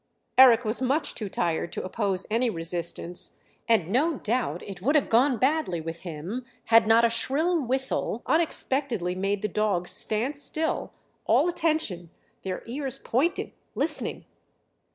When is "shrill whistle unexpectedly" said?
7.11-9.13